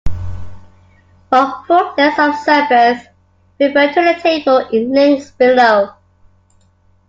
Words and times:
For 1.29 1.37
a 1.37 1.63
full 1.67 1.93
list 1.95 2.17
of 2.17 2.35
service, 2.37 3.05
refer 3.59 3.93
to 3.93 4.01
the 4.01 4.19
table 4.19 4.57
in 4.71 4.91
links 4.91 5.29
below. 5.29 5.93